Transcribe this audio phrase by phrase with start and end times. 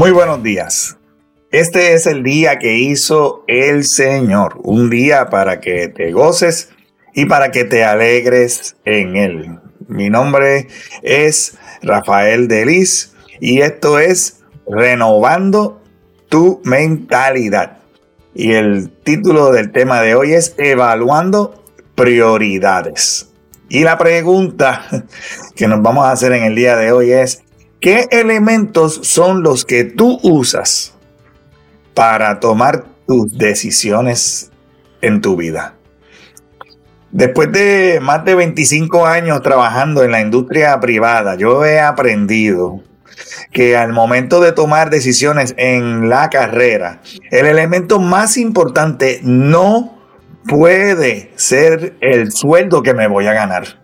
[0.00, 0.96] Muy buenos días.
[1.50, 6.70] Este es el día que hizo el Señor, un día para que te goces
[7.12, 9.58] y para que te alegres en él.
[9.88, 10.68] Mi nombre
[11.02, 15.82] es Rafael Delis y esto es Renovando
[16.30, 17.80] tu mentalidad.
[18.32, 21.62] Y el título del tema de hoy es Evaluando
[21.94, 23.28] prioridades.
[23.68, 24.82] Y la pregunta
[25.54, 27.42] que nos vamos a hacer en el día de hoy es,
[27.80, 30.94] ¿qué elementos son los que tú usas
[31.94, 34.50] para tomar tus decisiones
[35.00, 35.74] en tu vida?
[37.10, 42.82] Después de más de 25 años trabajando en la industria privada, yo he aprendido
[43.52, 47.00] que al momento de tomar decisiones en la carrera,
[47.30, 49.98] el elemento más importante no
[50.46, 53.80] puede ser el sueldo que me voy a ganar.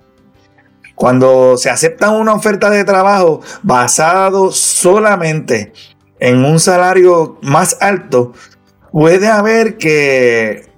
[0.96, 5.72] Cuando se acepta una oferta de trabajo basado solamente
[6.18, 8.32] en un salario más alto,
[8.90, 10.70] puede haber que,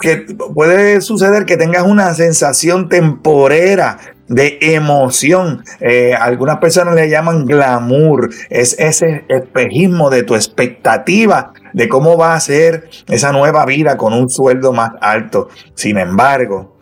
[0.00, 5.64] que puede suceder que tengas una sensación temporera de emoción.
[5.80, 8.30] Eh, algunas personas le llaman glamour.
[8.50, 14.12] Es ese espejismo de tu expectativa de cómo va a ser esa nueva vida con
[14.12, 15.48] un sueldo más alto.
[15.74, 16.73] Sin embargo,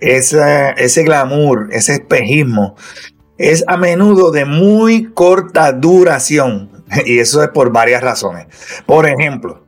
[0.00, 2.76] ese, ese glamour, ese espejismo,
[3.38, 6.70] es a menudo de muy corta duración.
[7.06, 8.46] Y eso es por varias razones.
[8.84, 9.66] Por ejemplo,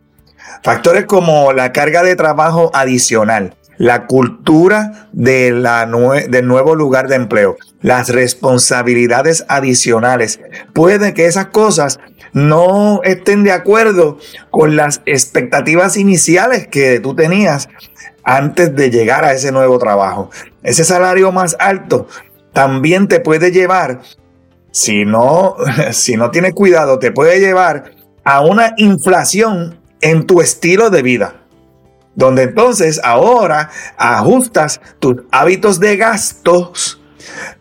[0.62, 5.86] factores como la carga de trabajo adicional la cultura de la
[6.28, 10.40] del nuevo lugar de empleo, las responsabilidades adicionales.
[10.72, 11.98] Puede que esas cosas
[12.32, 14.18] no estén de acuerdo
[14.50, 17.68] con las expectativas iniciales que tú tenías
[18.24, 20.30] antes de llegar a ese nuevo trabajo.
[20.62, 22.08] Ese salario más alto
[22.52, 24.00] también te puede llevar,
[24.70, 25.56] si no,
[25.92, 27.92] si no tienes cuidado, te puede llevar
[28.24, 31.34] a una inflación en tu estilo de vida
[32.14, 37.00] donde entonces ahora ajustas tus hábitos de gastos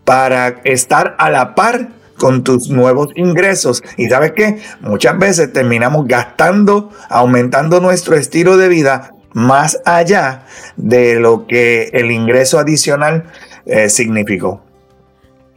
[0.06, 3.84] para estar a la par con tus nuevos ingresos.
[3.98, 4.62] Y sabes qué?
[4.82, 10.46] Muchas veces terminamos gastando, aumentando nuestro estilo de vida más allá
[10.76, 13.32] de lo que el ingreso adicional
[13.66, 14.64] eh, significó.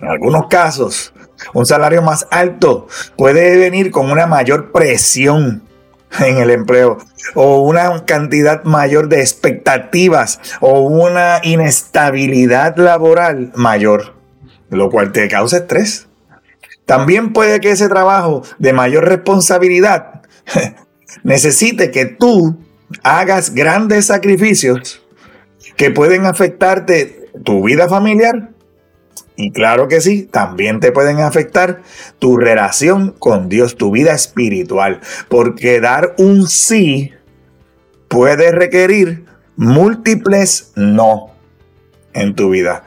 [0.01, 1.15] En algunos casos,
[1.55, 5.63] un salario más alto puede venir con una mayor presión
[6.21, 6.99] en el empleo
[7.35, 14.15] o una cantidad mayor de expectativas o una inestabilidad laboral mayor,
[14.71, 16.09] lo cual te causa estrés.
[16.85, 20.23] También puede que ese trabajo de mayor responsabilidad
[21.25, 22.59] necesite que tú
[23.03, 25.03] hagas grandes sacrificios
[25.77, 28.51] que pueden afectarte tu vida familiar
[29.37, 31.83] y claro que sí, también te pueden afectar
[32.19, 37.13] tu relación con Dios, tu vida espiritual, porque dar un sí
[38.09, 39.27] puede requerir
[39.57, 41.35] múltiples no
[42.15, 42.85] en tu vida.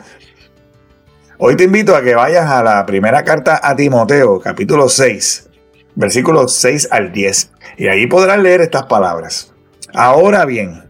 [1.38, 5.50] Hoy te invito a que vayas a la primera carta a Timoteo, capítulo 6,
[5.94, 9.49] versículos 6 al 10, y ahí podrás leer estas palabras.
[9.94, 10.84] Ahora bien,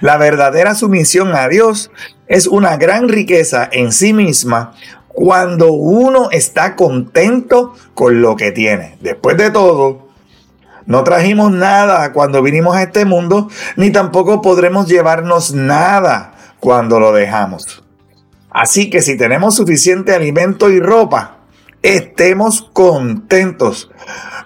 [0.00, 1.90] la verdadera sumisión a Dios
[2.26, 4.74] es una gran riqueza en sí misma
[5.08, 8.96] cuando uno está contento con lo que tiene.
[9.00, 10.08] Después de todo,
[10.86, 17.12] no trajimos nada cuando vinimos a este mundo, ni tampoco podremos llevarnos nada cuando lo
[17.12, 17.84] dejamos.
[18.50, 21.41] Así que si tenemos suficiente alimento y ropa,
[21.82, 23.90] estemos contentos.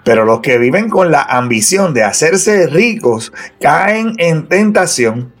[0.03, 5.33] Pero los que viven con la ambición de hacerse ricos caen en tentación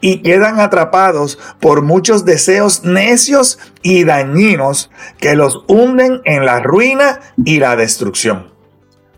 [0.00, 7.20] y quedan atrapados por muchos deseos necios y dañinos que los hunden en la ruina
[7.44, 8.52] y la destrucción.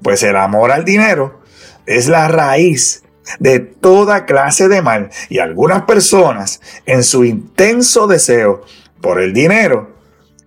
[0.03, 1.41] Pues el amor al dinero
[1.87, 3.05] es la raíz
[3.39, 8.62] de toda clase de mal y algunas personas en su intenso deseo
[9.00, 9.97] por el dinero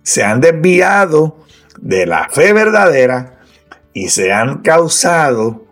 [0.02, 1.45] se han desviado
[1.80, 3.40] de la fe verdadera
[3.92, 5.66] y se han causado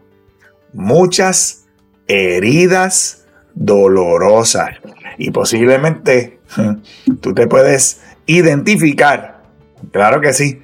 [0.72, 1.64] muchas
[2.06, 4.70] heridas dolorosa.
[5.18, 6.40] Y posiblemente
[7.20, 9.42] tú te puedes identificar,
[9.92, 10.62] claro que sí,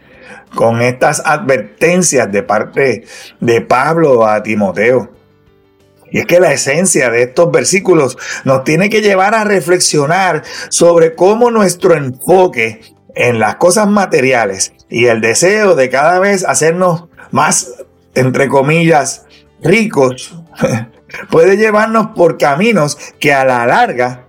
[0.55, 3.05] con estas advertencias de parte
[3.41, 5.13] de Pablo a Timoteo.
[6.11, 11.15] Y es que la esencia de estos versículos nos tiene que llevar a reflexionar sobre
[11.15, 12.81] cómo nuestro enfoque
[13.15, 17.75] en las cosas materiales y el deseo de cada vez hacernos más,
[18.15, 19.27] entre comillas,
[19.63, 20.37] ricos,
[21.31, 24.27] puede llevarnos por caminos que a la larga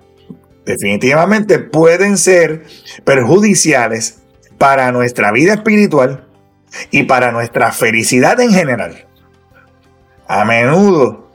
[0.65, 2.65] definitivamente pueden ser
[3.03, 4.19] perjudiciales
[4.57, 6.27] para nuestra vida espiritual
[6.91, 9.07] y para nuestra felicidad en general.
[10.27, 11.31] A menudo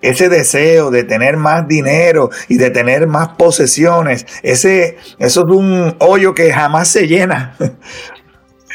[0.00, 5.96] ese deseo de tener más dinero y de tener más posesiones, ese, eso es un
[5.98, 7.56] hoyo que jamás se llena.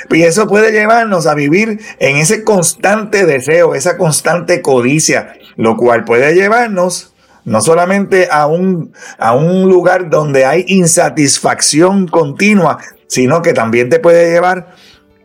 [0.10, 6.04] Y eso puede llevarnos a vivir en ese constante deseo, esa constante codicia, lo cual
[6.04, 7.14] puede llevarnos
[7.46, 12.78] no solamente a un, a un lugar donde hay insatisfacción continua,
[13.08, 14.76] sino que también te puede llevar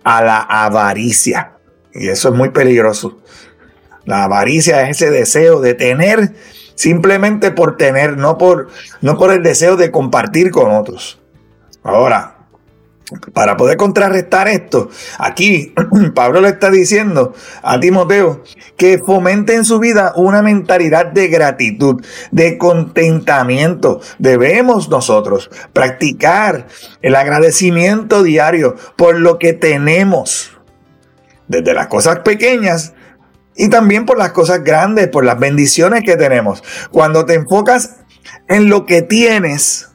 [0.04, 1.52] a la avaricia.
[1.92, 3.18] Y eso es muy peligroso.
[4.04, 6.34] La avaricia es ese deseo de tener
[6.74, 8.68] simplemente por tener, no por,
[9.00, 11.20] no por el deseo de compartir con otros.
[11.82, 12.37] Ahora,
[13.32, 15.74] para poder contrarrestar esto, aquí
[16.14, 18.42] Pablo le está diciendo a Timoteo
[18.76, 24.00] que fomente en su vida una mentalidad de gratitud, de contentamiento.
[24.18, 26.66] Debemos nosotros practicar
[27.00, 30.52] el agradecimiento diario por lo que tenemos,
[31.46, 32.92] desde las cosas pequeñas
[33.56, 36.62] y también por las cosas grandes, por las bendiciones que tenemos.
[36.92, 37.96] Cuando te enfocas
[38.48, 39.87] en lo que tienes,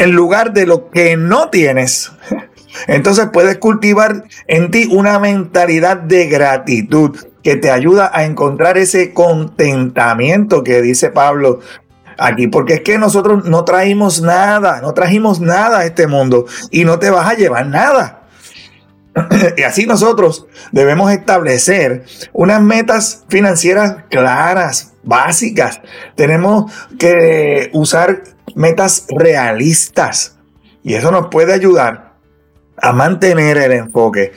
[0.00, 2.10] en lugar de lo que no tienes.
[2.86, 9.12] Entonces puedes cultivar en ti una mentalidad de gratitud que te ayuda a encontrar ese
[9.12, 11.60] contentamiento que dice Pablo
[12.16, 16.84] aquí, porque es que nosotros no traímos nada, no trajimos nada a este mundo y
[16.84, 18.22] no te vas a llevar nada.
[19.56, 25.80] y así nosotros debemos establecer unas metas financieras claras, básicas.
[26.14, 28.22] Tenemos que usar
[28.54, 30.38] metas realistas.
[30.82, 32.14] Y eso nos puede ayudar
[32.76, 34.32] a mantener el enfoque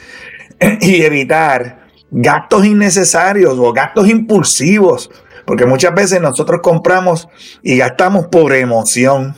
[0.81, 5.09] y evitar gastos innecesarios o gastos impulsivos.
[5.45, 7.27] Porque muchas veces nosotros compramos
[7.61, 9.35] y gastamos por emoción.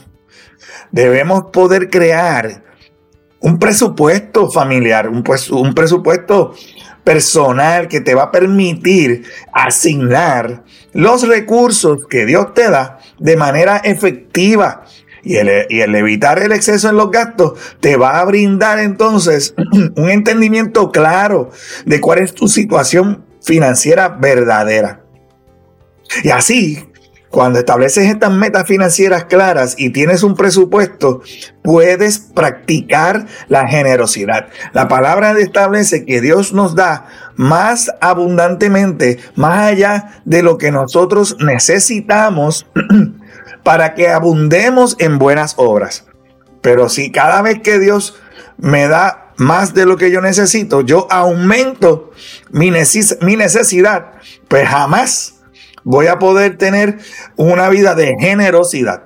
[0.92, 2.63] Debemos poder crear
[3.39, 6.54] un presupuesto familiar, un, pues, un presupuesto
[7.06, 9.24] personal que te va a permitir
[9.54, 14.84] asignar los recursos que Dios te da de manera efectiva.
[15.24, 19.56] Y el, y el, evitar el exceso en los gastos te va a brindar entonces
[19.96, 21.52] un entendimiento claro
[21.86, 25.01] de cuál es tu situación financiera verdadera.
[26.24, 26.88] Y así
[27.36, 31.22] cuando estableces estas metas financieras claras y tienes un presupuesto,
[31.62, 34.48] puedes practicar la generosidad.
[34.72, 41.36] La palabra establece que Dios nos da más abundantemente, más allá de lo que nosotros
[41.42, 42.68] necesitamos
[43.64, 46.06] para que abundemos en buenas obras.
[46.62, 48.16] Pero si cada vez que Dios
[48.56, 52.12] me da más de lo que yo necesito, yo aumento
[52.50, 54.14] mi, necesidad,
[54.48, 55.35] pues jamás
[55.86, 56.98] voy a poder tener
[57.38, 59.04] una vida de generosidad.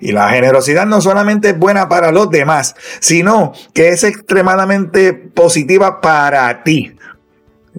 [0.00, 6.00] Y la generosidad no solamente es buena para los demás, sino que es extremadamente positiva
[6.00, 6.96] para ti.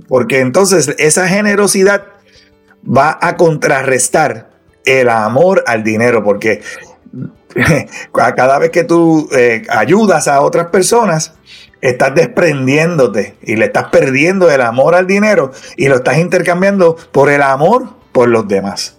[0.08, 2.06] Porque entonces esa generosidad
[2.86, 4.50] va a contrarrestar
[4.86, 6.62] el amor al dinero, porque
[8.14, 11.34] cada vez que tú eh, ayudas a otras personas,
[11.90, 17.30] estás desprendiéndote y le estás perdiendo el amor al dinero y lo estás intercambiando por
[17.30, 18.98] el amor por los demás.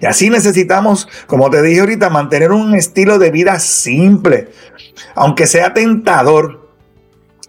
[0.00, 4.48] Y así necesitamos, como te dije ahorita, mantener un estilo de vida simple,
[5.14, 6.70] aunque sea tentador,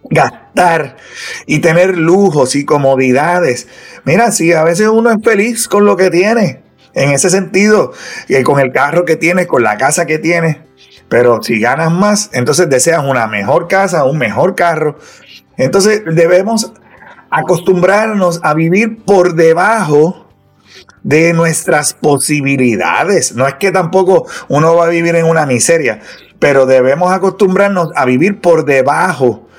[0.09, 0.97] gastar
[1.45, 3.67] y tener lujos y comodidades.
[4.03, 6.61] Mira, si a veces uno es feliz con lo que tiene,
[6.93, 7.93] en ese sentido,
[8.43, 10.57] con el carro que tienes, con la casa que tienes,
[11.11, 14.97] pero si ganas más, entonces deseas una mejor casa, un mejor carro.
[15.57, 16.71] Entonces debemos
[17.29, 20.29] acostumbrarnos a vivir por debajo
[21.03, 23.35] de nuestras posibilidades.
[23.35, 25.99] No es que tampoco uno va a vivir en una miseria,
[26.39, 29.49] pero debemos acostumbrarnos a vivir por debajo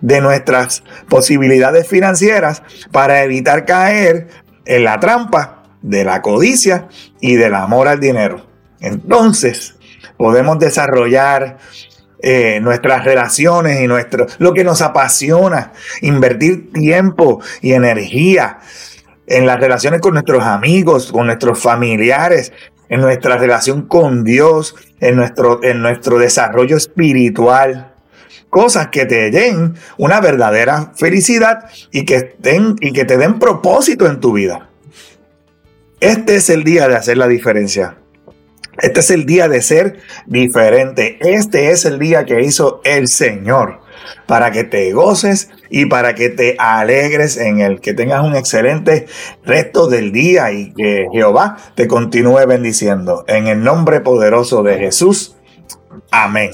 [0.00, 4.28] de nuestras posibilidades financieras para evitar caer
[4.64, 6.88] en la trampa de la codicia
[7.20, 8.46] y del amor al dinero.
[8.80, 9.74] Entonces,
[10.22, 11.58] podemos desarrollar
[12.20, 18.60] eh, nuestras relaciones y nuestro, lo que nos apasiona, invertir tiempo y energía
[19.26, 22.52] en las relaciones con nuestros amigos, con nuestros familiares,
[22.88, 27.92] en nuestra relación con Dios, en nuestro, en nuestro desarrollo espiritual.
[28.48, 32.36] Cosas que te den una verdadera felicidad y que,
[32.80, 34.70] y que te den propósito en tu vida.
[35.98, 37.96] Este es el día de hacer la diferencia.
[38.78, 41.18] Este es el día de ser diferente.
[41.20, 43.80] Este es el día que hizo el Señor
[44.26, 47.80] para que te goces y para que te alegres en él.
[47.80, 49.06] Que tengas un excelente
[49.44, 53.24] resto del día y que Jehová te continúe bendiciendo.
[53.28, 55.36] En el nombre poderoso de Jesús.
[56.10, 56.50] Amén.